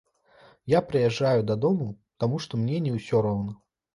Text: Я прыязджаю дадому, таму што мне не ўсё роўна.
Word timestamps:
Я 0.71 0.79
прыязджаю 0.91 1.43
дадому, 1.51 1.89
таму 2.23 2.39
што 2.45 2.61
мне 2.61 2.81
не 2.89 2.95
ўсё 2.97 3.21
роўна. 3.27 3.53